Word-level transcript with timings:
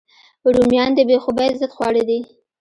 رومیان 0.55 0.91
د 0.95 0.99
بې 1.07 1.17
خوبۍ 1.23 1.49
ضد 1.59 1.71
خواړه 1.75 2.03
دي 2.09 2.19